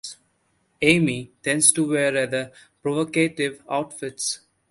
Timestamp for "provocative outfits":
2.81-4.39